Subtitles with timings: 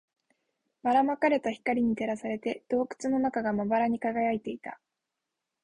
[0.81, 4.79] ばら撒かれた光に照らされて、洞窟の中がまばらに輝いていた